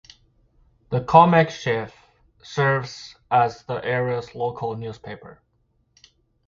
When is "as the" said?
3.29-3.85